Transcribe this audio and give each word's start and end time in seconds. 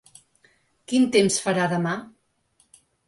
Quin 0.93 1.05
temps 1.17 1.37
farà 1.43 1.67
demà? 1.75 1.93